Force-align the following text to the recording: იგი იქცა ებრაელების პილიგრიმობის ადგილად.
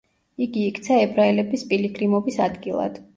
იგი 0.45 0.61
იქცა 0.69 0.95
ებრაელების 1.01 1.65
პილიგრიმობის 1.73 2.41
ადგილად. 2.47 2.99